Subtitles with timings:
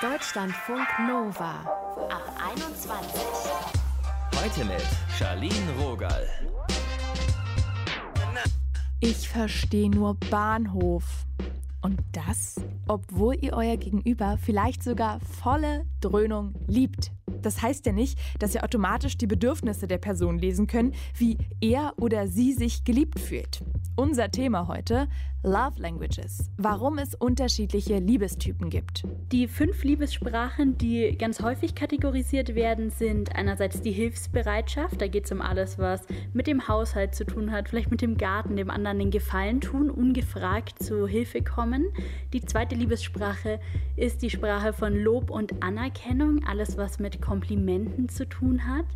[0.00, 1.54] Deutschlandfunk Nova
[2.08, 3.20] ab 21.
[4.40, 4.86] Heute mit
[5.18, 6.24] Charlene Rogal.
[9.00, 11.02] Ich verstehe nur Bahnhof.
[11.82, 17.12] Und das, obwohl ihr euer Gegenüber vielleicht sogar volle Dröhnung liebt.
[17.42, 21.92] Das heißt ja nicht, dass ihr automatisch die Bedürfnisse der Person lesen könnt, wie er
[21.96, 23.62] oder sie sich geliebt fühlt.
[23.96, 25.08] Unser Thema heute,
[25.42, 26.50] Love Languages.
[26.56, 29.04] Warum es unterschiedliche Liebestypen gibt.
[29.30, 35.00] Die fünf Liebessprachen, die ganz häufig kategorisiert werden, sind einerseits die Hilfsbereitschaft.
[35.00, 38.16] Da geht es um alles, was mit dem Haushalt zu tun hat, vielleicht mit dem
[38.18, 41.86] Garten, dem anderen den Gefallen tun, ungefragt zu Hilfe kommen.
[42.32, 43.60] Die zweite Liebessprache
[43.96, 45.87] ist die Sprache von Lob und Anerkennung,
[46.46, 48.86] alles, was mit Komplimenten zu tun hat.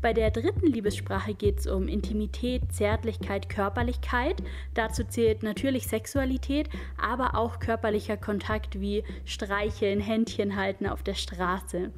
[0.00, 4.42] Bei der dritten Liebessprache geht es um Intimität, Zärtlichkeit, Körperlichkeit.
[4.74, 6.68] Dazu zählt natürlich Sexualität,
[7.00, 11.90] aber auch körperlicher Kontakt wie Streicheln, Händchen halten auf der Straße.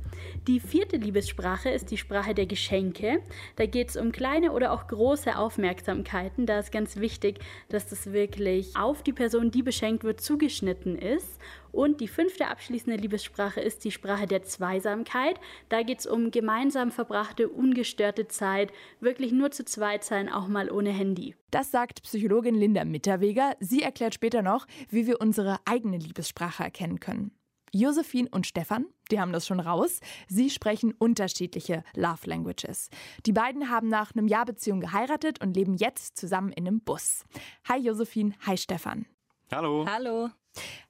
[0.46, 3.20] Die vierte Liebessprache ist die Sprache der Geschenke.
[3.56, 6.46] Da geht es um kleine oder auch große Aufmerksamkeiten.
[6.46, 11.38] Da ist ganz wichtig, dass das wirklich auf die Person, die beschenkt wird, zugeschnitten ist.
[11.74, 15.40] Und die fünfte abschließende Liebessprache ist die Sprache der Zweisamkeit.
[15.68, 20.70] Da geht es um gemeinsam verbrachte, ungestörte Zeit, wirklich nur zu zweit sein, auch mal
[20.70, 21.34] ohne Handy.
[21.50, 23.56] Das sagt Psychologin Linda Mitterweger.
[23.58, 27.32] Sie erklärt später noch, wie wir unsere eigene Liebessprache erkennen können.
[27.72, 29.98] Josephine und Stefan, die haben das schon raus.
[30.28, 32.88] Sie sprechen unterschiedliche Love Languages.
[33.26, 37.24] Die beiden haben nach einem Jahr Beziehung geheiratet und leben jetzt zusammen in einem Bus.
[37.68, 39.06] Hi Josephine, hi Stefan.
[39.50, 39.84] Hallo.
[39.88, 40.30] Hallo.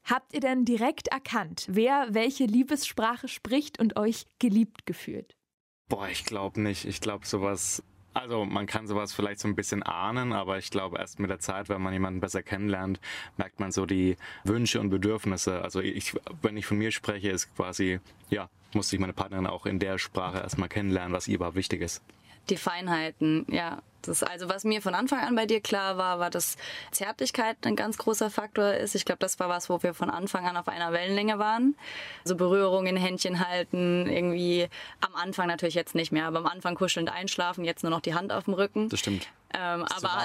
[0.05, 5.37] Habt ihr denn direkt erkannt, wer welche Liebessprache spricht und euch geliebt gefühlt?
[5.89, 6.84] Boah, ich glaube nicht.
[6.84, 7.83] Ich glaube sowas.
[8.12, 11.41] Also man kann sowas vielleicht so ein bisschen ahnen, aber ich glaube erst mit der
[11.41, 13.01] Zeit, wenn man jemanden besser kennenlernt,
[13.37, 15.62] merkt man so die Wünsche und Bedürfnisse.
[15.62, 17.98] Also ich, wenn ich von mir spreche, ist quasi,
[18.31, 21.81] ja, musste ich meine Partnerin auch in der Sprache erstmal kennenlernen, was ihr überhaupt wichtig
[21.81, 22.03] ist.
[22.51, 23.83] Die Feinheiten, ja.
[24.07, 26.57] Das also was mir von Anfang an bei dir klar war, war, dass
[26.91, 28.95] Zärtlichkeit ein ganz großer Faktor ist.
[28.95, 31.77] Ich glaube, das war was, wo wir von Anfang an auf einer Wellenlänge waren.
[32.25, 34.69] So Berührungen, Händchen halten, irgendwie
[35.01, 38.14] am Anfang natürlich jetzt nicht mehr, aber am Anfang kuschelnd einschlafen, jetzt nur noch die
[38.14, 38.89] Hand auf dem Rücken.
[38.89, 39.29] Das stimmt.
[39.55, 40.25] Ähm, aber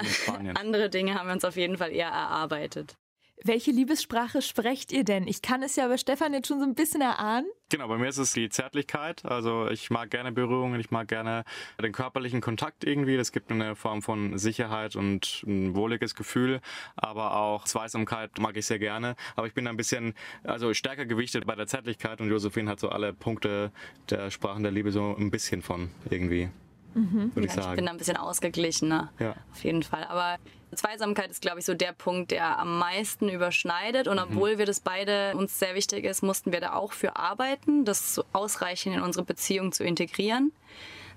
[0.58, 2.96] andere Dinge haben wir uns auf jeden Fall eher erarbeitet.
[3.42, 5.26] Welche Liebessprache sprecht ihr denn?
[5.26, 7.46] Ich kann es ja bei Stefan jetzt schon so ein bisschen erahnen.
[7.70, 9.24] Genau, bei mir ist es die Zärtlichkeit.
[9.24, 11.44] Also ich mag gerne Berührungen, ich mag gerne
[11.82, 13.16] den körperlichen Kontakt irgendwie.
[13.16, 16.60] Das gibt eine Form von Sicherheit und ein wohliges Gefühl.
[16.96, 19.16] Aber auch Zweisamkeit mag ich sehr gerne.
[19.36, 20.14] Aber ich bin ein bisschen
[20.44, 23.72] also stärker gewichtet bei der Zärtlichkeit und Josephine hat so alle Punkte
[24.10, 26.50] der Sprachen der Liebe so ein bisschen von irgendwie.
[26.94, 27.34] Mhm.
[27.34, 27.72] Würde ich ja, sagen.
[27.72, 29.12] Ich bin da ein bisschen ausgeglichener.
[29.18, 29.34] Ja.
[29.52, 30.04] Auf jeden Fall.
[30.04, 30.36] Aber
[30.74, 34.08] Zweisamkeit ist, glaube ich, so der Punkt, der am meisten überschneidet.
[34.08, 34.58] Und obwohl mhm.
[34.58, 38.24] wir das beide uns sehr wichtig ist, mussten wir da auch für arbeiten, das so
[38.32, 40.52] ausreichend in unsere Beziehung zu integrieren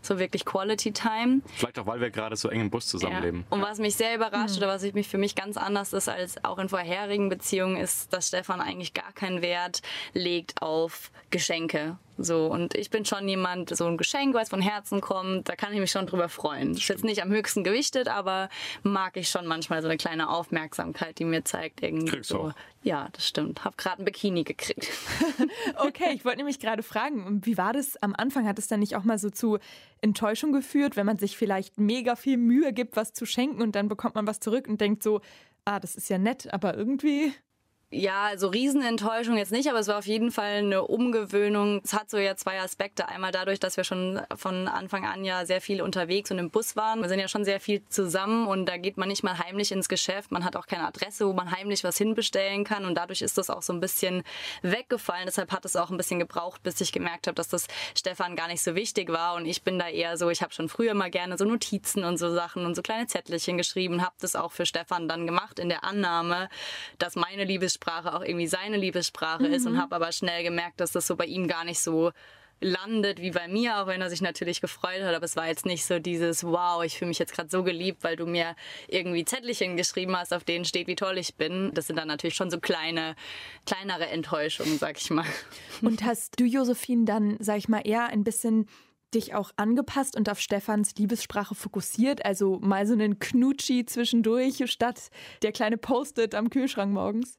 [0.05, 1.41] so wirklich Quality Time.
[1.55, 3.45] Vielleicht auch, weil wir gerade so eng im Bus zusammenleben.
[3.49, 3.55] Ja.
[3.55, 4.63] Und was mich sehr überrascht mhm.
[4.63, 8.27] oder was mich für mich ganz anders ist als auch in vorherigen Beziehungen, ist, dass
[8.27, 9.81] Stefan eigentlich gar keinen Wert
[10.13, 11.97] legt auf Geschenke.
[12.17, 15.73] So, und ich bin schon jemand, so ein Geschenk, was von Herzen kommt, da kann
[15.73, 16.73] ich mich schon drüber freuen.
[16.73, 18.49] Ist jetzt nicht am höchsten gewichtet, aber
[18.83, 22.39] mag ich schon manchmal so eine kleine Aufmerksamkeit, die mir zeigt, irgendwie Kriegst so.
[22.39, 22.53] Auch.
[22.83, 23.63] Ja, das stimmt.
[23.63, 24.89] Hab gerade ein Bikini gekriegt.
[25.77, 28.47] okay, ich wollte nämlich gerade fragen, wie war das am Anfang?
[28.47, 29.57] Hat es dann nicht auch mal so zu
[30.01, 33.87] Enttäuschung geführt, wenn man sich vielleicht mega viel Mühe gibt, was zu schenken und dann
[33.87, 35.21] bekommt man was zurück und denkt so,
[35.65, 37.33] ah, das ist ja nett, aber irgendwie
[37.93, 41.79] ja, so Riesenenttäuschung jetzt nicht, aber es war auf jeden Fall eine Umgewöhnung.
[41.83, 43.07] Es hat so ja zwei Aspekte.
[43.07, 46.75] Einmal dadurch, dass wir schon von Anfang an ja sehr viel unterwegs und im Bus
[46.75, 47.01] waren.
[47.01, 49.89] Wir sind ja schon sehr viel zusammen und da geht man nicht mal heimlich ins
[49.89, 50.31] Geschäft.
[50.31, 53.49] Man hat auch keine Adresse, wo man heimlich was hinbestellen kann und dadurch ist das
[53.49, 54.23] auch so ein bisschen
[54.63, 55.25] weggefallen.
[55.25, 58.47] Deshalb hat es auch ein bisschen gebraucht, bis ich gemerkt habe, dass das Stefan gar
[58.47, 61.11] nicht so wichtig war und ich bin da eher so, ich habe schon früher mal
[61.11, 64.65] gerne so Notizen und so Sachen und so kleine Zettelchen geschrieben, habe das auch für
[64.65, 66.49] Stefan dann gemacht in der Annahme,
[66.97, 69.53] dass meine Liebessprache Liebessprache auch irgendwie seine Liebessprache mhm.
[69.53, 69.81] ist und mhm.
[69.81, 72.11] habe aber schnell gemerkt, dass das so bei ihm gar nicht so
[72.61, 75.13] landet wie bei mir, auch wenn er sich natürlich gefreut hat.
[75.13, 78.03] Aber es war jetzt nicht so dieses, wow, ich fühle mich jetzt gerade so geliebt,
[78.03, 78.55] weil du mir
[78.87, 81.71] irgendwie Zettelchen geschrieben hast, auf denen steht, wie toll ich bin.
[81.73, 83.15] Das sind dann natürlich schon so kleine,
[83.65, 85.25] kleinere Enttäuschungen, sag ich mal.
[85.81, 88.67] Und hast du, Josephine, dann, sag ich mal, eher ein bisschen
[89.13, 92.23] dich auch angepasst und auf Stefans Liebessprache fokussiert?
[92.25, 95.09] Also mal so einen Knutschi zwischendurch statt
[95.41, 97.37] der kleine Post-it am Kühlschrank morgens?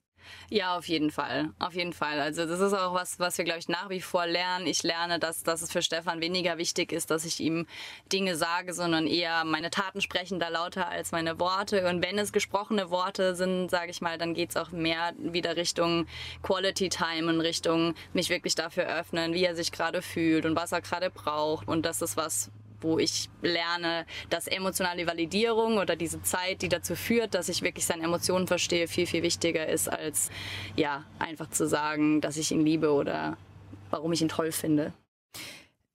[0.50, 1.50] Ja, auf jeden Fall.
[1.58, 2.20] Auf jeden Fall.
[2.20, 4.66] Also das ist auch was, was wir, glaube ich, nach wie vor lernen.
[4.66, 7.66] Ich lerne, dass, dass es für Stefan weniger wichtig ist, dass ich ihm
[8.12, 11.88] Dinge sage, sondern eher meine Taten sprechen da lauter als meine Worte.
[11.88, 15.56] Und wenn es gesprochene Worte sind, sage ich mal, dann geht es auch mehr wieder
[15.56, 16.06] Richtung
[16.42, 20.72] Quality Time und Richtung mich wirklich dafür öffnen, wie er sich gerade fühlt und was
[20.72, 21.68] er gerade braucht.
[21.68, 22.50] Und das ist was,
[22.84, 27.86] wo ich lerne, dass emotionale Validierung oder diese Zeit, die dazu führt, dass ich wirklich
[27.86, 30.30] seine Emotionen verstehe, viel, viel wichtiger ist, als
[30.76, 33.36] ja, einfach zu sagen, dass ich ihn liebe oder
[33.90, 34.92] warum ich ihn toll finde.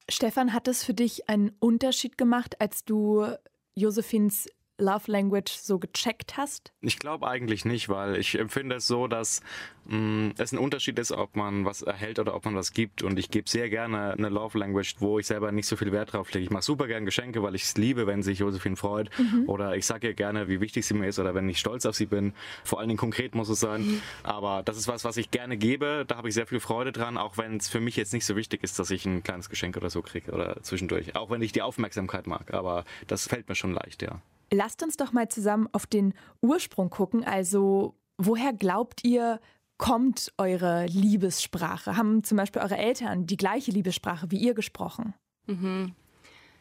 [0.08, 3.26] Stefan, hat es für dich einen Unterschied gemacht, als du
[3.74, 4.48] Josephins
[4.80, 6.72] Love Language so gecheckt hast?
[6.80, 9.42] Ich glaube eigentlich nicht, weil ich empfinde es so, dass
[9.86, 13.02] mh, mm, es ein Unterschied ist, ob man was erhält oder ob man was gibt.
[13.02, 16.12] Und ich gebe sehr gerne eine Love Language, wo ich selber nicht so viel Wert
[16.12, 16.44] drauf lege.
[16.44, 19.10] Ich mache super gerne Geschenke, weil ich es liebe, wenn sich Josephine freut.
[19.18, 19.48] Mhm.
[19.48, 21.94] Oder ich sage ihr gerne, wie wichtig sie mir ist oder wenn ich stolz auf
[21.94, 22.32] sie bin.
[22.64, 23.82] Vor allen Dingen konkret muss es sein.
[23.82, 24.02] Mhm.
[24.22, 26.04] Aber das ist was, was ich gerne gebe.
[26.06, 28.36] Da habe ich sehr viel Freude dran, auch wenn es für mich jetzt nicht so
[28.36, 31.16] wichtig ist, dass ich ein kleines Geschenk oder so kriege oder zwischendurch.
[31.16, 32.54] Auch wenn ich die Aufmerksamkeit mag.
[32.54, 34.20] Aber das fällt mir schon leicht, ja.
[34.52, 37.24] Lasst uns doch mal zusammen auf den Ursprung gucken.
[37.24, 39.40] Also, woher glaubt ihr,
[39.78, 41.96] kommt eure Liebessprache?
[41.96, 45.14] Haben zum Beispiel eure Eltern die gleiche Liebessprache wie ihr gesprochen?
[45.46, 45.94] Mhm.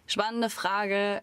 [0.06, 1.22] Spannende Frage.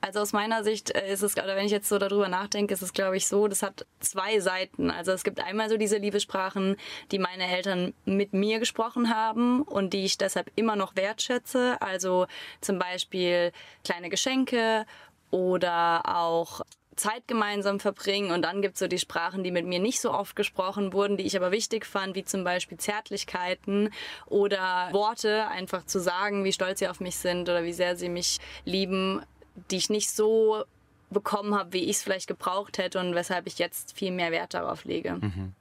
[0.00, 2.82] Also aus meiner Sicht äh, ist es, oder wenn ich jetzt so darüber nachdenke, ist
[2.82, 4.90] es, glaube ich, so, das hat zwei Seiten.
[4.90, 6.76] Also es gibt einmal so diese Liebessprachen,
[7.10, 11.82] die meine Eltern mit mir gesprochen haben und die ich deshalb immer noch wertschätze.
[11.82, 12.26] Also
[12.60, 13.50] zum Beispiel
[13.82, 14.86] kleine Geschenke
[15.30, 16.62] oder auch
[16.98, 18.30] Zeit gemeinsam verbringen.
[18.30, 21.16] Und dann gibt es so die Sprachen, die mit mir nicht so oft gesprochen wurden,
[21.16, 23.90] die ich aber wichtig fand, wie zum Beispiel Zärtlichkeiten
[24.26, 28.08] oder Worte einfach zu sagen, wie stolz sie auf mich sind oder wie sehr sie
[28.08, 29.22] mich lieben,
[29.70, 30.64] die ich nicht so
[31.10, 34.54] bekommen habe, wie ich es vielleicht gebraucht hätte und weshalb ich jetzt viel mehr Wert
[34.54, 35.14] darauf lege.
[35.14, 35.54] Mhm.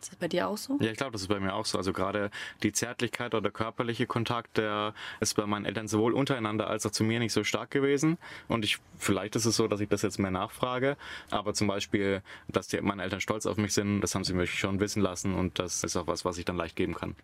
[0.00, 0.78] Ist das bei dir auch so?
[0.80, 1.76] Ja, ich glaube, das ist bei mir auch so.
[1.76, 2.30] Also gerade
[2.62, 7.04] die Zärtlichkeit oder körperliche Kontakt, der ist bei meinen Eltern sowohl untereinander als auch zu
[7.04, 8.16] mir nicht so stark gewesen.
[8.48, 10.96] Und ich, vielleicht ist es so, dass ich das jetzt mehr nachfrage.
[11.30, 14.58] Aber zum Beispiel, dass die, meine Eltern stolz auf mich sind, das haben sie mich
[14.58, 15.34] schon wissen lassen.
[15.34, 17.14] Und das ist auch was, was ich dann leicht geben kann.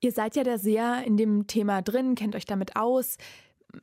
[0.00, 3.18] Ihr seid ja da sehr in dem Thema drin, kennt euch damit aus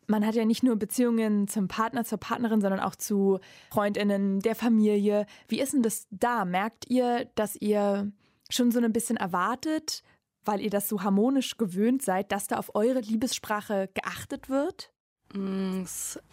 [0.07, 3.39] man hat ja nicht nur Beziehungen zum Partner, zur Partnerin, sondern auch zu
[3.71, 5.25] Freundinnen, der Familie.
[5.47, 6.45] Wie ist denn das da?
[6.45, 8.11] Merkt ihr, dass ihr
[8.49, 10.03] schon so ein bisschen erwartet,
[10.45, 14.91] weil ihr das so harmonisch gewöhnt seid, dass da auf eure Liebessprache geachtet wird?
[15.33, 15.83] Mm,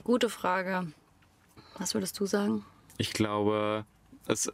[0.04, 0.92] gute Frage.
[1.78, 2.64] Was würdest du sagen?
[2.98, 3.84] Ich glaube,
[4.28, 4.52] es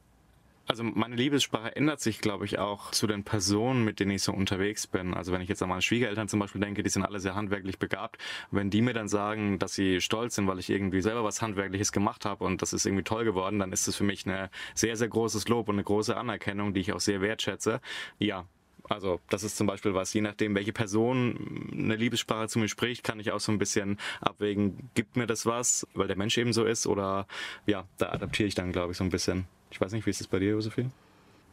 [0.71, 4.33] also meine Liebessprache ändert sich, glaube ich, auch zu den Personen, mit denen ich so
[4.33, 5.15] unterwegs bin.
[5.15, 7.81] Also wenn ich jetzt an meine Schwiegereltern zum Beispiel denke, die sind alle sehr handwerklich
[7.81, 8.19] begabt.
[8.53, 11.91] Wenn die mir dann sagen, dass sie stolz sind, weil ich irgendwie selber was Handwerkliches
[11.91, 14.95] gemacht habe und das ist irgendwie toll geworden, dann ist das für mich ein sehr,
[14.95, 17.81] sehr großes Lob und eine große Anerkennung, die ich auch sehr wertschätze.
[18.21, 18.47] Ja,
[18.89, 23.03] also das ist zum Beispiel was, je nachdem, welche Person eine Liebessprache zu mir spricht,
[23.03, 26.53] kann ich auch so ein bisschen abwägen, gibt mir das was, weil der Mensch eben
[26.53, 27.27] so ist oder
[27.67, 29.49] ja, da adaptiere ich dann, glaube ich, so ein bisschen.
[29.71, 30.91] Ich weiß nicht, wie ist es bei dir, Josephine?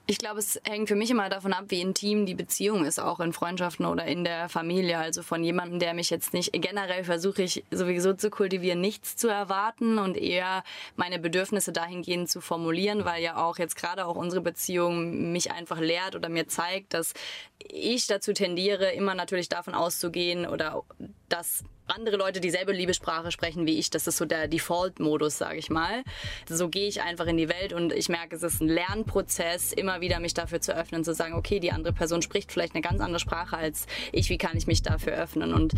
[0.09, 3.19] Ich glaube, es hängt für mich immer davon ab, wie intim die Beziehung ist, auch
[3.19, 4.99] in Freundschaften oder in der Familie.
[4.99, 9.27] Also von jemandem, der mich jetzt nicht, generell versuche ich sowieso zu kultivieren, nichts zu
[9.27, 10.63] erwarten und eher
[10.95, 15.81] meine Bedürfnisse dahingehend zu formulieren, weil ja auch jetzt gerade auch unsere Beziehung mich einfach
[15.81, 17.13] lehrt oder mir zeigt, dass
[17.59, 20.83] ich dazu tendiere, immer natürlich davon auszugehen oder
[21.27, 23.89] dass andere Leute dieselbe Liebessprache sprechen wie ich.
[23.89, 26.03] Das ist so der Default-Modus, sage ich mal.
[26.47, 30.01] So gehe ich einfach in die Welt und ich merke, es ist ein Lernprozess, immer
[30.01, 32.99] wieder mich dafür zu öffnen, zu sagen, okay, die andere Person spricht vielleicht eine ganz
[33.01, 34.29] andere Sprache als ich.
[34.29, 35.53] Wie kann ich mich dafür öffnen?
[35.53, 35.73] Und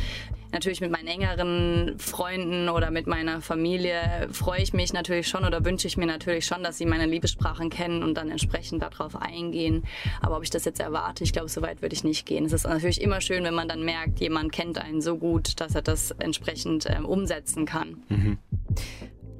[0.52, 5.64] natürlich mit meinen engeren Freunden oder mit meiner Familie freue ich mich natürlich schon oder
[5.66, 9.84] wünsche ich mir natürlich schon, dass sie meine Liebessprachen kennen und dann entsprechend darauf eingehen.
[10.22, 12.46] Aber ob ich das jetzt erwarte, ich glaube, so weit würde ich nicht gehen.
[12.46, 15.76] Es ist natürlich immer schön, wenn man dann merkt, jemand kennt einen so gut, dass
[15.76, 18.04] er das entsprechend ähm, umsetzen kann.
[18.10, 18.38] Mhm.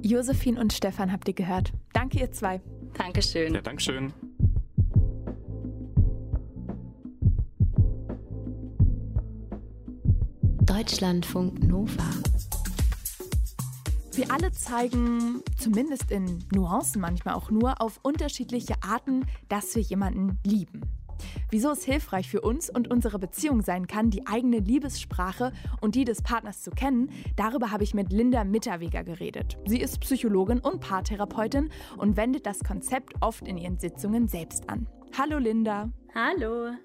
[0.02, 1.72] Josephine und Stefan habt ihr gehört.
[1.92, 2.60] Danke, ihr zwei.
[2.94, 3.54] Dankeschön.
[3.54, 4.12] Ja, Dankeschön.
[10.70, 12.08] Deutschlandfunk Nova.
[14.12, 20.38] Wir alle zeigen, zumindest in Nuancen manchmal auch nur, auf unterschiedliche Arten, dass wir jemanden
[20.46, 20.82] lieben.
[21.50, 26.04] Wieso es hilfreich für uns und unsere Beziehung sein kann, die eigene Liebessprache und die
[26.04, 29.58] des Partners zu kennen, darüber habe ich mit Linda Mitterweger geredet.
[29.66, 34.86] Sie ist Psychologin und Paartherapeutin und wendet das Konzept oft in ihren Sitzungen selbst an.
[35.18, 35.90] Hallo Linda.
[36.14, 36.76] Hallo.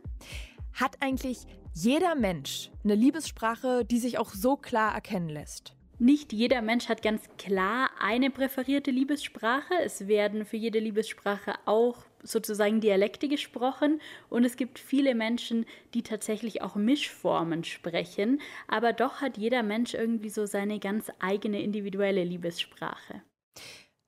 [0.76, 1.40] Hat eigentlich
[1.74, 5.74] jeder Mensch eine Liebessprache, die sich auch so klar erkennen lässt?
[6.00, 9.74] Nicht jeder Mensch hat ganz klar eine präferierte Liebessprache.
[9.86, 16.04] Es werden für jede Liebessprache auch sozusagen Dialekte gesprochen und es gibt viele Menschen, die
[16.04, 22.26] tatsächlich auch Mischformen sprechen, aber doch hat jeder Mensch irgendwie so seine ganz eigene individuelle
[22.26, 23.22] Liebessprache.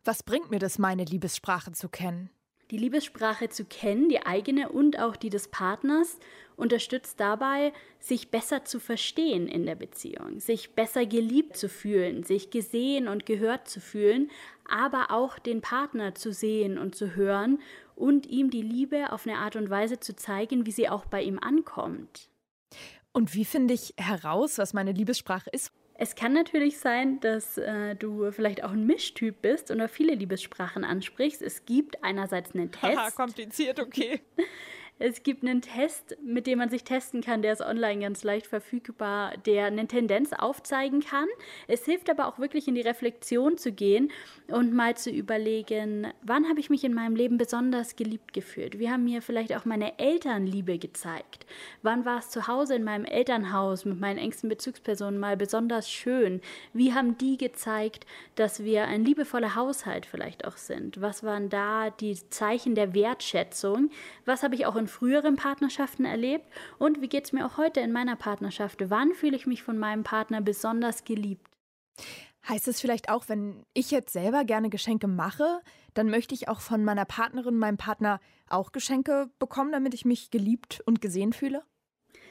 [0.04, 2.30] Was bringt mir das, meine Liebessprache zu kennen?
[2.72, 6.20] Die Liebessprache zu kennen, die eigene und auch die des Partners,
[6.58, 12.50] unterstützt dabei, sich besser zu verstehen in der Beziehung, sich besser geliebt zu fühlen, sich
[12.50, 14.30] gesehen und gehört zu fühlen,
[14.68, 17.60] aber auch den Partner zu sehen und zu hören
[17.96, 21.22] und ihm die Liebe auf eine Art und Weise zu zeigen, wie sie auch bei
[21.22, 22.30] ihm ankommt.
[23.14, 25.72] Und wie finde ich heraus, was meine Liebessprache ist?
[26.00, 30.14] Es kann natürlich sein, dass äh, du vielleicht auch ein Mischtyp bist und auf viele
[30.14, 31.42] Liebessprachen ansprichst.
[31.42, 32.98] Es gibt einerseits einen Test.
[32.98, 34.22] Haha, kompliziert, okay.
[35.00, 38.48] Es gibt einen Test, mit dem man sich testen kann, der ist online ganz leicht
[38.48, 41.28] verfügbar, der eine Tendenz aufzeigen kann.
[41.68, 44.12] Es hilft aber auch wirklich in die Reflexion zu gehen
[44.48, 48.80] und mal zu überlegen, wann habe ich mich in meinem Leben besonders geliebt gefühlt?
[48.80, 51.46] Wie haben mir vielleicht auch meine Eltern Liebe gezeigt?
[51.84, 56.42] Wann war es zu Hause in meinem Elternhaus mit meinen engsten Bezugspersonen mal besonders schön?
[56.74, 61.00] Wie haben die gezeigt, dass wir ein liebevoller Haushalt vielleicht auch sind?
[61.02, 63.92] Was waren da die Zeichen der Wertschätzung?
[64.26, 66.46] Was habe ich auch in früheren Partnerschaften erlebt
[66.78, 68.90] und wie geht es mir auch heute in meiner Partnerschaft?
[68.90, 71.48] Wann fühle ich mich von meinem Partner besonders geliebt?
[72.48, 75.62] Heißt es vielleicht auch, wenn ich jetzt selber gerne Geschenke mache,
[75.94, 80.32] dann möchte ich auch von meiner Partnerin, meinem Partner auch Geschenke bekommen, damit ich mich
[80.32, 81.64] geliebt und gesehen fühle?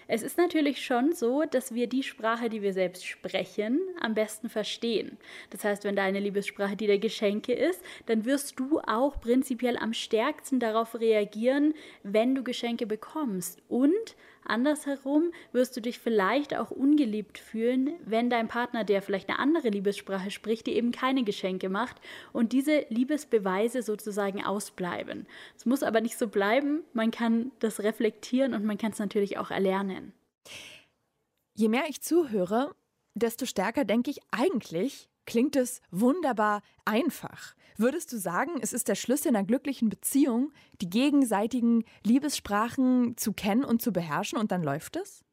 [0.09, 4.49] Es ist natürlich schon so, dass wir die Sprache, die wir selbst sprechen, am besten
[4.49, 5.17] verstehen.
[5.51, 9.93] Das heißt, wenn deine Liebessprache die der Geschenke ist, dann wirst du auch prinzipiell am
[9.93, 13.61] stärksten darauf reagieren, wenn du Geschenke bekommst.
[13.69, 19.39] Und Andersherum wirst du dich vielleicht auch ungeliebt fühlen, wenn dein Partner, der vielleicht eine
[19.39, 21.97] andere Liebessprache spricht, dir eben keine Geschenke macht
[22.33, 25.27] und diese Liebesbeweise sozusagen ausbleiben.
[25.57, 29.39] Es muss aber nicht so bleiben, man kann das reflektieren und man kann es natürlich
[29.39, 30.13] auch erlernen.
[31.55, 32.75] Je mehr ich zuhöre,
[33.15, 37.55] desto stärker denke ich eigentlich, klingt es wunderbar einfach.
[37.77, 43.65] Würdest du sagen, es ist der Schlüssel einer glücklichen Beziehung, die gegenseitigen Liebessprachen zu kennen
[43.65, 45.27] und zu beherrschen und dann läuft es?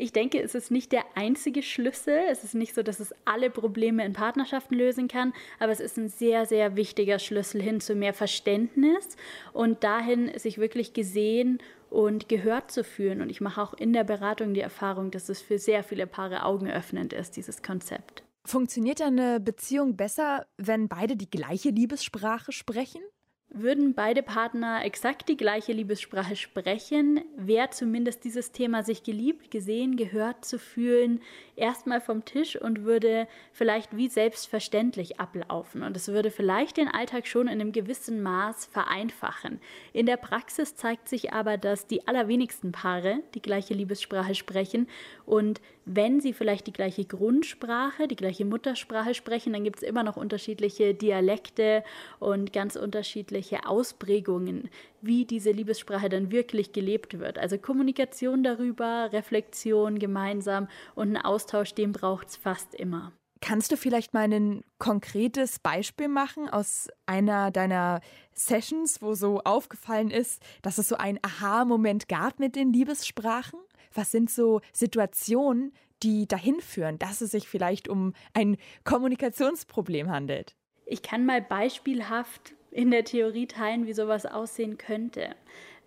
[0.00, 2.20] Ich denke, es ist nicht der einzige Schlüssel.
[2.30, 5.96] Es ist nicht so, dass es alle Probleme in Partnerschaften lösen kann, aber es ist
[5.96, 9.16] ein sehr, sehr wichtiger Schlüssel hin zu mehr Verständnis
[9.52, 11.58] und dahin, sich wirklich gesehen
[11.90, 13.20] und gehört zu fühlen.
[13.20, 16.44] Und ich mache auch in der Beratung die Erfahrung, dass es für sehr viele Paare
[16.44, 18.22] augenöffnend ist, dieses Konzept.
[18.48, 23.02] Funktioniert eine Beziehung besser, wenn beide die gleiche Liebessprache sprechen?
[23.50, 29.96] Würden beide Partner exakt die gleiche Liebessprache sprechen, wäre zumindest dieses Thema sich geliebt, gesehen,
[29.96, 31.20] gehört zu fühlen,
[31.56, 35.82] erstmal vom Tisch und würde vielleicht wie selbstverständlich ablaufen.
[35.82, 39.60] Und es würde vielleicht den Alltag schon in einem gewissen Maß vereinfachen.
[39.94, 44.88] In der Praxis zeigt sich aber, dass die allerwenigsten Paare die gleiche Liebessprache sprechen.
[45.24, 50.02] Und wenn sie vielleicht die gleiche Grundsprache, die gleiche Muttersprache sprechen, dann gibt es immer
[50.02, 51.82] noch unterschiedliche Dialekte
[52.18, 54.68] und ganz unterschiedliche Ausprägungen,
[55.00, 57.38] wie diese Liebessprache dann wirklich gelebt wird.
[57.38, 63.12] Also Kommunikation darüber, Reflexion gemeinsam und ein Austausch, den braucht es fast immer.
[63.40, 68.00] Kannst du vielleicht mal ein konkretes Beispiel machen aus einer deiner
[68.34, 73.60] Sessions, wo so aufgefallen ist, dass es so ein Aha-Moment gab mit den Liebessprachen?
[73.92, 80.54] Was sind so Situationen, die dahin führen, dass es sich vielleicht um ein Kommunikationsproblem handelt?
[80.86, 85.34] Ich kann mal beispielhaft in der Theorie teilen, wie sowas aussehen könnte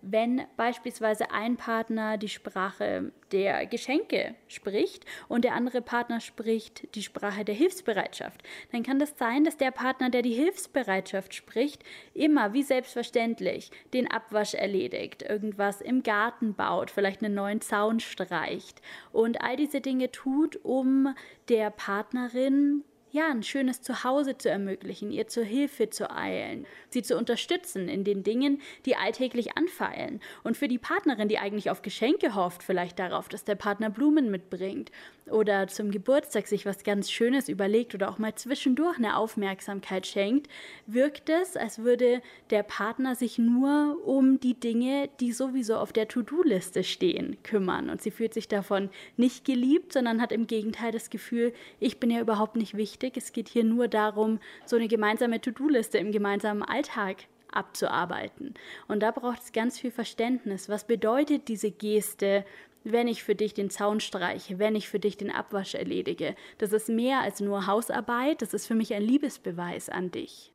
[0.02, 7.02] wenn beispielsweise ein Partner die Sprache der Geschenke spricht und der andere Partner spricht die
[7.02, 8.42] Sprache der Hilfsbereitschaft,
[8.72, 14.10] dann kann das sein, dass der Partner, der die Hilfsbereitschaft spricht, immer wie selbstverständlich den
[14.10, 18.82] Abwasch erledigt, irgendwas im Garten baut, vielleicht einen neuen Zaun streicht
[19.12, 21.14] und all diese Dinge tut, um
[21.48, 27.16] der Partnerin ja, ein schönes Zuhause zu ermöglichen, ihr zur Hilfe zu eilen, sie zu
[27.16, 30.20] unterstützen in den Dingen, die alltäglich anfallen.
[30.42, 34.30] Und für die Partnerin, die eigentlich auf Geschenke hofft, vielleicht darauf, dass der Partner Blumen
[34.30, 34.90] mitbringt
[35.30, 40.48] oder zum Geburtstag sich was ganz Schönes überlegt oder auch mal zwischendurch eine Aufmerksamkeit schenkt,
[40.86, 46.08] wirkt es, als würde der Partner sich nur um die Dinge, die sowieso auf der
[46.08, 47.90] To-Do-Liste stehen, kümmern.
[47.90, 52.10] Und sie fühlt sich davon nicht geliebt, sondern hat im Gegenteil das Gefühl, ich bin
[52.10, 53.16] ja überhaupt nicht wichtig.
[53.16, 58.54] Es geht hier nur darum, so eine gemeinsame To-Do-Liste im gemeinsamen Alltag abzuarbeiten.
[58.88, 60.68] Und da braucht es ganz viel Verständnis.
[60.68, 62.44] Was bedeutet diese Geste
[62.84, 66.34] wenn ich für dich den Zaun streiche, wenn ich für dich den Abwasch erledige.
[66.58, 70.54] Das ist mehr als nur Hausarbeit, das ist für mich ein Liebesbeweis an dich.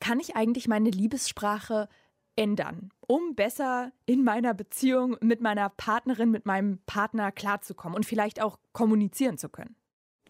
[0.00, 1.88] Kann ich eigentlich meine Liebessprache
[2.36, 8.40] ändern, um besser in meiner Beziehung mit meiner Partnerin, mit meinem Partner klarzukommen und vielleicht
[8.40, 9.74] auch kommunizieren zu können?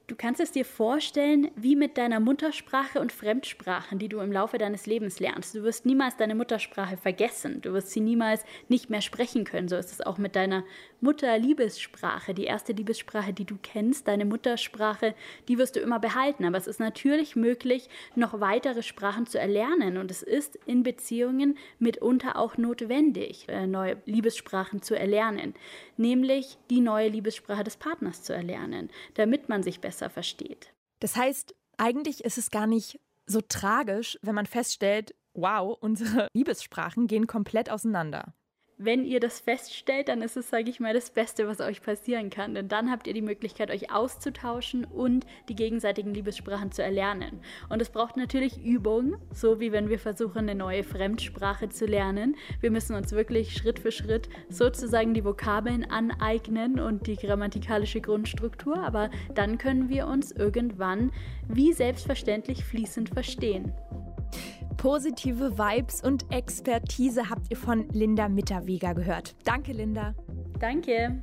[0.08, 4.56] Du kannst es dir vorstellen, wie mit deiner Muttersprache und Fremdsprachen, die du im Laufe
[4.56, 5.54] deines Lebens lernst.
[5.54, 7.60] Du wirst niemals deine Muttersprache vergessen.
[7.60, 9.68] Du wirst sie niemals nicht mehr sprechen können.
[9.68, 10.64] So ist es auch mit deiner
[11.02, 15.14] Mutterliebessprache, die erste Liebessprache, die du kennst, deine Muttersprache,
[15.46, 16.46] die wirst du immer behalten.
[16.46, 19.98] Aber es ist natürlich möglich, noch weitere Sprachen zu erlernen.
[19.98, 25.52] Und es ist in Beziehungen mitunter auch notwendig, äh, neue Liebessprachen zu erlernen.
[25.98, 30.72] Nämlich die neue Liebessprache des Partners zu erlernen, damit man sich besser besser versteht.
[31.00, 37.06] Das heißt, eigentlich ist es gar nicht so tragisch, wenn man feststellt, wow, unsere Liebessprachen
[37.06, 38.34] gehen komplett auseinander
[38.78, 42.30] wenn ihr das feststellt, dann ist es, sage ich mal, das Beste, was euch passieren
[42.30, 42.54] kann.
[42.54, 47.40] Denn dann habt ihr die Möglichkeit, euch auszutauschen und die gegenseitigen Liebessprachen zu erlernen.
[47.68, 52.36] Und es braucht natürlich Übung, so wie wenn wir versuchen, eine neue Fremdsprache zu lernen.
[52.60, 58.78] Wir müssen uns wirklich Schritt für Schritt sozusagen die Vokabeln aneignen und die grammatikalische Grundstruktur.
[58.78, 61.10] Aber dann können wir uns irgendwann
[61.48, 63.72] wie selbstverständlich fließend verstehen.
[64.78, 69.36] Positive Vibes und Expertise habt ihr von Linda Mitterweger gehört.
[69.44, 70.14] Danke, Linda.
[70.58, 71.22] Danke.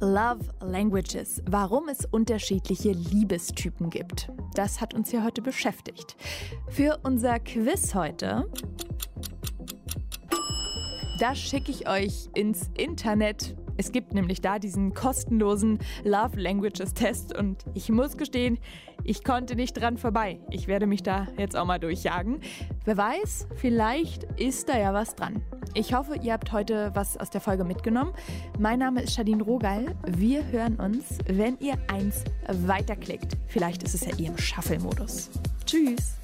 [0.00, 1.40] Love Languages.
[1.48, 4.32] Warum es unterschiedliche Liebestypen gibt.
[4.54, 6.16] Das hat uns hier heute beschäftigt.
[6.68, 8.46] Für unser Quiz heute
[11.18, 13.56] da schicke ich euch ins Internet.
[13.76, 18.58] Es gibt nämlich da diesen kostenlosen Love Languages Test und ich muss gestehen,
[19.02, 20.38] ich konnte nicht dran vorbei.
[20.50, 22.40] Ich werde mich da jetzt auch mal durchjagen.
[22.84, 25.42] Wer weiß, vielleicht ist da ja was dran.
[25.74, 28.12] Ich hoffe, ihr habt heute was aus der Folge mitgenommen.
[28.58, 29.94] Mein Name ist Shadine Rogal.
[30.06, 33.36] Wir hören uns, wenn ihr eins weiterklickt.
[33.48, 35.30] Vielleicht ist es ja ihr im Shuffle-Modus.
[35.66, 36.23] Tschüss!